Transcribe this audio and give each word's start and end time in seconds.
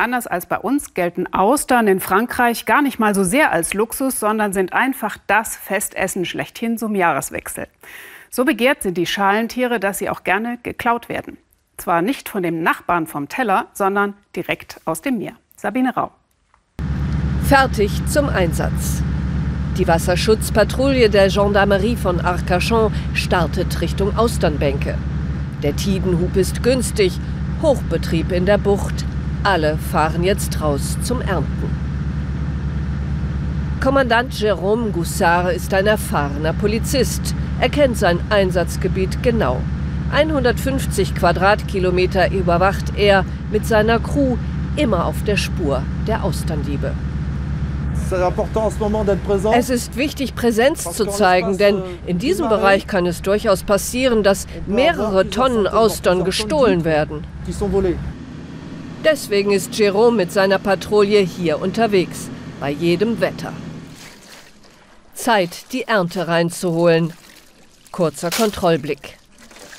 Anders 0.00 0.26
als 0.26 0.46
bei 0.46 0.56
uns 0.56 0.94
gelten 0.94 1.26
Austern 1.34 1.86
in 1.86 2.00
Frankreich 2.00 2.64
gar 2.64 2.80
nicht 2.80 2.98
mal 2.98 3.14
so 3.14 3.22
sehr 3.22 3.52
als 3.52 3.74
Luxus, 3.74 4.18
sondern 4.18 4.54
sind 4.54 4.72
einfach 4.72 5.18
das 5.26 5.56
Festessen 5.56 6.24
schlechthin 6.24 6.78
zum 6.78 6.94
Jahreswechsel. 6.94 7.66
So 8.30 8.46
begehrt 8.46 8.82
sind 8.82 8.96
die 8.96 9.04
Schalentiere, 9.04 9.78
dass 9.78 9.98
sie 9.98 10.08
auch 10.08 10.24
gerne 10.24 10.58
geklaut 10.62 11.10
werden. 11.10 11.36
Zwar 11.76 12.00
nicht 12.00 12.30
von 12.30 12.42
dem 12.42 12.62
Nachbarn 12.62 13.06
vom 13.06 13.28
Teller, 13.28 13.66
sondern 13.74 14.14
direkt 14.34 14.80
aus 14.86 15.02
dem 15.02 15.18
Meer. 15.18 15.34
Sabine 15.56 15.94
Rau. 15.94 16.10
Fertig 17.46 17.90
zum 18.06 18.30
Einsatz. 18.30 19.02
Die 19.76 19.86
Wasserschutzpatrouille 19.86 21.10
der 21.10 21.28
Gendarmerie 21.28 21.96
von 21.96 22.20
Arcachon 22.20 22.90
startet 23.12 23.82
Richtung 23.82 24.16
Austernbänke. 24.16 24.96
Der 25.62 25.76
Tidenhub 25.76 26.36
ist 26.36 26.62
günstig, 26.62 27.20
Hochbetrieb 27.60 28.32
in 28.32 28.46
der 28.46 28.56
Bucht, 28.56 29.04
alle 29.42 29.78
fahren 29.78 30.24
jetzt 30.24 30.60
raus 30.60 30.98
zum 31.02 31.20
Ernten. 31.20 31.70
Kommandant 33.80 34.34
Jérôme 34.34 34.90
Goussard 34.90 35.54
ist 35.54 35.72
ein 35.72 35.86
erfahrener 35.86 36.52
Polizist. 36.52 37.34
Er 37.60 37.70
kennt 37.70 37.96
sein 37.96 38.20
Einsatzgebiet 38.28 39.22
genau. 39.22 39.60
150 40.12 41.14
Quadratkilometer 41.14 42.30
überwacht 42.30 42.96
er 42.96 43.24
mit 43.50 43.66
seiner 43.66 43.98
Crew 43.98 44.36
immer 44.76 45.06
auf 45.06 45.22
der 45.24 45.36
Spur 45.36 45.82
der 46.06 46.24
Austerndiebe. 46.24 46.92
Es 49.54 49.70
ist 49.70 49.96
wichtig, 49.96 50.34
Präsenz 50.34 50.92
zu 50.92 51.06
zeigen, 51.06 51.58
denn 51.58 51.76
euh, 51.76 51.82
in 52.06 52.18
diesem 52.18 52.48
Bereich 52.48 52.88
kann 52.88 53.06
es 53.06 53.22
durchaus 53.22 53.62
passieren, 53.62 54.24
dass 54.24 54.46
mehrere 54.66 55.30
Tonnen 55.30 55.68
Austern 55.68 56.24
gestohlen 56.24 56.84
werden. 56.84 57.24
Deswegen 59.04 59.50
ist 59.50 59.74
Jerome 59.78 60.16
mit 60.16 60.32
seiner 60.32 60.58
Patrouille 60.58 61.20
hier 61.20 61.60
unterwegs, 61.60 62.28
bei 62.60 62.70
jedem 62.70 63.20
Wetter. 63.20 63.52
Zeit, 65.14 65.72
die 65.72 65.84
Ernte 65.84 66.28
reinzuholen. 66.28 67.14
Kurzer 67.92 68.30
Kontrollblick. 68.30 69.16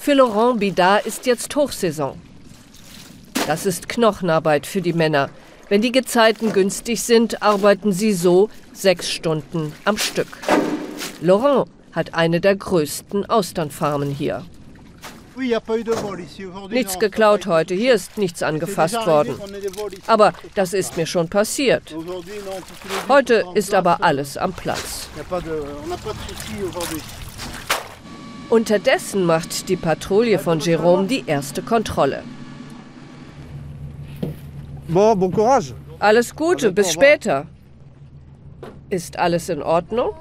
Für 0.00 0.14
Laurent 0.14 0.60
Bidard 0.60 1.06
ist 1.06 1.26
jetzt 1.26 1.54
Hochsaison. 1.54 2.18
Das 3.46 3.66
ist 3.66 3.88
Knochenarbeit 3.88 4.66
für 4.66 4.80
die 4.80 4.92
Männer. 4.92 5.28
Wenn 5.68 5.82
die 5.82 5.92
Gezeiten 5.92 6.52
günstig 6.52 7.02
sind, 7.02 7.42
arbeiten 7.42 7.92
sie 7.92 8.12
so 8.12 8.48
sechs 8.72 9.10
Stunden 9.10 9.72
am 9.84 9.98
Stück. 9.98 10.38
Laurent 11.20 11.68
hat 11.92 12.14
eine 12.14 12.40
der 12.40 12.56
größten 12.56 13.28
Austernfarmen 13.28 14.10
hier. 14.10 14.44
Nichts 16.68 16.98
geklaut 16.98 17.46
heute, 17.46 17.74
hier 17.74 17.94
ist 17.94 18.18
nichts 18.18 18.42
angefasst 18.42 19.06
worden. 19.06 19.34
Aber 20.06 20.32
das 20.54 20.72
ist 20.72 20.96
mir 20.96 21.06
schon 21.06 21.28
passiert. 21.28 21.94
Heute 23.08 23.44
ist 23.54 23.74
aber 23.74 24.02
alles 24.02 24.36
am 24.36 24.52
Platz. 24.52 25.08
Unterdessen 28.50 29.24
macht 29.24 29.68
die 29.68 29.76
Patrouille 29.76 30.38
von 30.38 30.60
Jérôme 30.60 31.06
die 31.06 31.24
erste 31.26 31.62
Kontrolle. 31.62 32.22
Alles 35.98 36.36
Gute, 36.36 36.72
bis 36.72 36.92
später. 36.92 37.46
Ist 38.90 39.18
alles 39.18 39.48
in 39.48 39.62
Ordnung? 39.62 40.12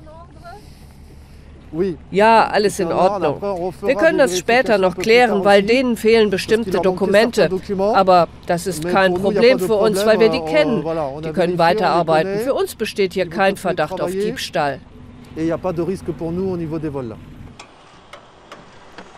Ja, 2.11 2.47
alles 2.47 2.79
in 2.79 2.91
Ordnung. 2.91 3.41
Wir 3.81 3.95
können 3.95 4.17
das 4.17 4.37
später 4.37 4.77
noch 4.77 4.97
klären, 4.97 5.45
weil 5.45 5.63
denen 5.63 5.95
fehlen 5.95 6.29
bestimmte 6.29 6.79
Dokumente. 6.79 7.49
Aber 7.93 8.27
das 8.45 8.67
ist 8.67 8.87
kein 8.87 9.13
Problem 9.13 9.59
für 9.59 9.75
uns, 9.75 10.05
weil 10.05 10.19
wir 10.19 10.29
die 10.29 10.41
kennen. 10.41 10.83
Die 11.23 11.31
können 11.31 11.57
weiterarbeiten. 11.57 12.39
Für 12.39 12.53
uns 12.53 12.75
besteht 12.75 13.13
hier 13.13 13.29
kein 13.29 13.57
Verdacht 13.57 14.01
auf 14.01 14.11
Diebstahl. 14.11 14.79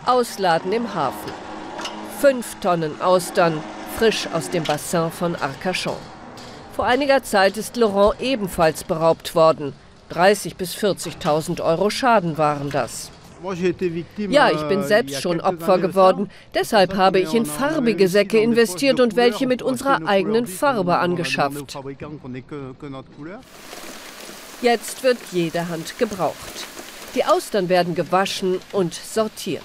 Ausladen 0.06 0.72
im 0.72 0.94
Hafen. 0.94 1.32
Fünf 2.20 2.56
Tonnen 2.60 3.00
Austern, 3.00 3.60
frisch 3.98 4.28
aus 4.32 4.50
dem 4.50 4.62
Bassin 4.62 5.10
von 5.10 5.34
Arcachon. 5.34 5.96
Vor 6.74 6.84
einiger 6.84 7.22
Zeit 7.22 7.56
ist 7.56 7.76
Laurent 7.76 8.20
ebenfalls 8.20 8.84
beraubt 8.84 9.34
worden. 9.34 9.72
30.000 10.14 10.56
bis 10.56 10.74
40.000 10.76 11.60
Euro 11.60 11.90
Schaden 11.90 12.38
waren 12.38 12.70
das. 12.70 13.10
Ja, 14.16 14.50
ich 14.50 14.62
bin 14.68 14.82
selbst 14.84 15.20
schon 15.20 15.40
Opfer 15.40 15.78
geworden. 15.78 16.30
Deshalb 16.54 16.96
habe 16.96 17.18
ich 17.20 17.34
in 17.34 17.44
farbige 17.44 18.08
Säcke 18.08 18.38
investiert 18.38 19.00
und 19.00 19.16
welche 19.16 19.46
mit 19.46 19.60
unserer 19.60 20.06
eigenen 20.06 20.46
Farbe 20.46 20.96
angeschafft. 20.96 21.76
Jetzt 24.62 25.02
wird 25.02 25.18
jede 25.32 25.68
Hand 25.68 25.98
gebraucht. 25.98 26.66
Die 27.14 27.24
Austern 27.24 27.68
werden 27.68 27.94
gewaschen 27.94 28.60
und 28.72 28.94
sortiert. 28.94 29.62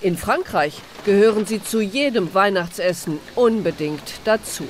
In 0.00 0.16
Frankreich 0.16 0.82
gehören 1.04 1.46
sie 1.46 1.62
zu 1.62 1.80
jedem 1.80 2.34
Weihnachtsessen 2.34 3.18
unbedingt 3.36 4.20
dazu. 4.24 4.66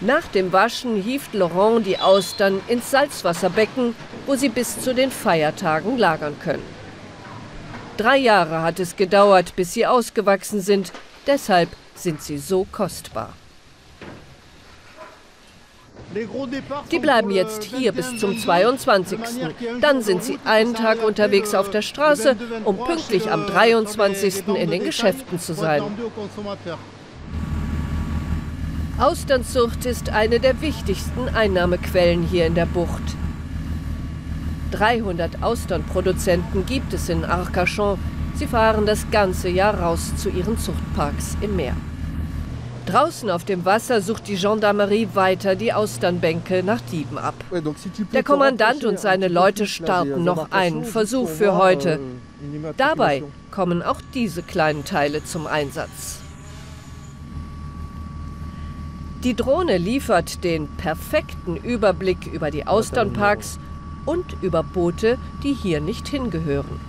Nach 0.00 0.26
dem 0.28 0.52
Waschen 0.52 1.00
hieft 1.00 1.32
Laurent 1.32 1.86
die 1.86 1.98
Austern 1.98 2.60
ins 2.68 2.90
Salzwasserbecken, 2.90 3.96
wo 4.26 4.34
sie 4.34 4.50
bis 4.50 4.80
zu 4.80 4.94
den 4.94 5.10
Feiertagen 5.10 5.96
lagern 5.96 6.36
können. 6.38 6.62
Drei 7.96 8.18
Jahre 8.18 8.60
hat 8.60 8.78
es 8.78 8.96
gedauert, 8.96 9.56
bis 9.56 9.72
sie 9.72 9.86
ausgewachsen 9.86 10.60
sind, 10.60 10.92
deshalb 11.26 11.70
sind 11.94 12.20
sie 12.20 12.36
so 12.36 12.66
kostbar. 12.70 13.32
Die 16.90 16.98
bleiben 16.98 17.30
jetzt 17.30 17.64
hier 17.64 17.92
bis 17.92 18.18
zum 18.18 18.38
22. 18.38 19.18
Dann 19.80 20.02
sind 20.02 20.22
sie 20.22 20.38
einen 20.44 20.74
Tag 20.74 21.02
unterwegs 21.02 21.54
auf 21.54 21.70
der 21.70 21.82
Straße, 21.82 22.36
um 22.64 22.76
pünktlich 22.76 23.30
am 23.30 23.46
23. 23.46 24.48
in 24.48 24.70
den 24.70 24.84
Geschäften 24.84 25.40
zu 25.40 25.54
sein. 25.54 25.82
Austernzucht 28.98 29.84
ist 29.84 30.08
eine 30.08 30.40
der 30.40 30.62
wichtigsten 30.62 31.28
Einnahmequellen 31.28 32.22
hier 32.22 32.46
in 32.46 32.54
der 32.54 32.64
Bucht. 32.64 33.02
300 34.70 35.42
Austernproduzenten 35.42 36.64
gibt 36.64 36.94
es 36.94 37.10
in 37.10 37.22
Arcachon. 37.22 37.98
Sie 38.36 38.46
fahren 38.46 38.86
das 38.86 39.10
ganze 39.10 39.50
Jahr 39.50 39.78
raus 39.78 40.16
zu 40.16 40.30
ihren 40.30 40.58
Zuchtparks 40.58 41.36
im 41.42 41.56
Meer. 41.56 41.76
Draußen 42.86 43.28
auf 43.28 43.44
dem 43.44 43.66
Wasser 43.66 44.00
sucht 44.00 44.28
die 44.28 44.36
Gendarmerie 44.36 45.08
weiter 45.12 45.56
die 45.56 45.74
Austernbänke 45.74 46.62
nach 46.62 46.80
Dieben 46.80 47.18
ab. 47.18 47.34
Der 48.14 48.22
Kommandant 48.22 48.84
und 48.86 48.98
seine 48.98 49.28
Leute 49.28 49.66
starten 49.66 50.24
noch 50.24 50.52
einen 50.52 50.84
Versuch 50.84 51.28
für 51.28 51.58
heute. 51.58 51.98
Euh, 51.98 52.72
Dabei 52.78 53.24
kommen 53.50 53.82
auch 53.82 54.00
diese 54.14 54.42
kleinen 54.42 54.84
Teile 54.86 55.22
zum 55.22 55.46
Einsatz. 55.46 56.20
Die 59.24 59.34
Drohne 59.34 59.78
liefert 59.78 60.44
den 60.44 60.68
perfekten 60.68 61.56
Überblick 61.56 62.26
über 62.26 62.50
die 62.50 62.66
Austernparks 62.66 63.58
und 64.04 64.24
über 64.42 64.62
Boote, 64.62 65.18
die 65.42 65.52
hier 65.52 65.80
nicht 65.80 66.06
hingehören. 66.08 66.80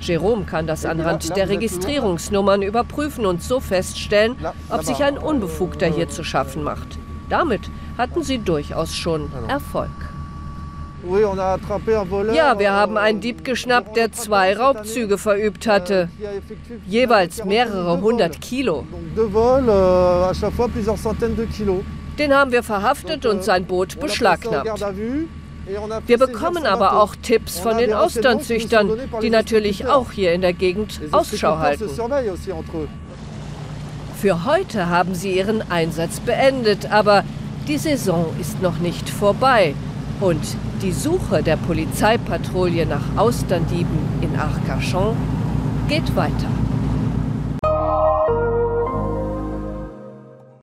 Jerome 0.00 0.44
kann 0.44 0.66
das 0.66 0.84
anhand 0.84 1.36
der 1.36 1.48
Registrierungsnummern 1.48 2.62
überprüfen 2.62 3.24
und 3.24 3.42
so 3.42 3.60
feststellen, 3.60 4.36
ob 4.68 4.84
sich 4.84 5.02
ein 5.02 5.16
Unbefugter 5.16 5.86
hier 5.86 6.08
zu 6.08 6.22
schaffen 6.22 6.62
macht. 6.62 6.98
Damit 7.28 7.62
hatten 7.96 8.22
sie 8.22 8.38
durchaus 8.38 8.94
schon 8.94 9.30
Erfolg. 9.48 9.90
Ja, 12.34 12.58
wir 12.58 12.72
haben 12.72 12.96
einen 12.96 13.20
Dieb 13.20 13.44
geschnappt, 13.44 13.96
der 13.96 14.12
zwei 14.12 14.56
Raubzüge 14.56 15.18
verübt 15.18 15.66
hatte. 15.66 16.08
Jeweils 16.86 17.44
mehrere 17.44 18.00
hundert 18.00 18.40
Kilo. 18.40 18.84
Den 22.18 22.34
haben 22.34 22.52
wir 22.52 22.62
verhaftet 22.62 23.26
und 23.26 23.44
sein 23.44 23.64
Boot 23.66 24.00
beschlagnahmt. 24.00 24.84
Wir 26.06 26.18
bekommen 26.18 26.64
aber 26.64 27.00
auch 27.02 27.16
Tipps 27.16 27.58
von 27.58 27.76
den 27.76 27.92
Austernzüchtern, 27.92 28.92
die 29.20 29.30
natürlich 29.30 29.86
auch 29.86 30.12
hier 30.12 30.32
in 30.32 30.40
der 30.40 30.52
Gegend 30.52 31.00
Ausschau 31.10 31.58
halten. 31.58 31.90
Für 34.16 34.44
heute 34.44 34.88
haben 34.88 35.14
sie 35.14 35.36
ihren 35.36 35.70
Einsatz 35.70 36.20
beendet, 36.20 36.90
aber 36.90 37.24
die 37.68 37.78
Saison 37.78 38.34
ist 38.40 38.62
noch 38.62 38.78
nicht 38.78 39.10
vorbei. 39.10 39.74
Und 40.20 40.40
die 40.82 40.92
Suche 40.92 41.42
der 41.42 41.56
Polizeipatrouille 41.56 42.86
nach 42.86 43.16
Austerndieben 43.16 43.98
in 44.20 44.36
Arcachon 44.36 45.16
geht 45.88 46.14
weiter. 46.16 46.65